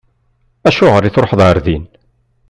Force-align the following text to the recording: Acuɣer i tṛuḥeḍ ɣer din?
Acuɣer 0.67 1.03
i 1.03 1.09
tṛuḥeḍ 1.11 1.41
ɣer 1.43 1.57
din? 1.65 1.83